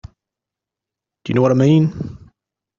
[1.23, 1.93] Do you know what I mean?